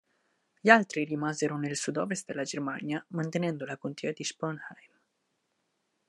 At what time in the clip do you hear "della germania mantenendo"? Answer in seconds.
2.25-3.65